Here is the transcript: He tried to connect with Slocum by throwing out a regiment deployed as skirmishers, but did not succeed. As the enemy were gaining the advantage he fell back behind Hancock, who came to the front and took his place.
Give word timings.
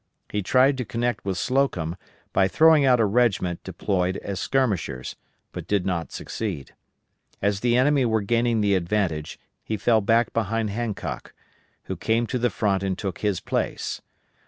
He 0.31 0.41
tried 0.41 0.79
to 0.79 0.83
connect 0.83 1.23
with 1.23 1.37
Slocum 1.37 1.95
by 2.33 2.47
throwing 2.47 2.83
out 2.85 2.99
a 2.99 3.05
regiment 3.05 3.63
deployed 3.63 4.17
as 4.17 4.39
skirmishers, 4.39 5.15
but 5.51 5.67
did 5.67 5.85
not 5.85 6.11
succeed. 6.11 6.73
As 7.39 7.59
the 7.59 7.77
enemy 7.77 8.05
were 8.05 8.21
gaining 8.23 8.61
the 8.61 8.73
advantage 8.73 9.39
he 9.63 9.77
fell 9.77 10.01
back 10.01 10.33
behind 10.33 10.71
Hancock, 10.71 11.35
who 11.83 11.95
came 11.95 12.25
to 12.25 12.39
the 12.39 12.49
front 12.49 12.81
and 12.81 12.97
took 12.97 13.19
his 13.19 13.39
place. 13.39 14.01